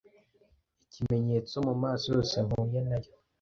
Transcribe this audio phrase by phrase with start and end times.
[0.85, 3.11] Ikimenyetso mumaso yose mpuye nayo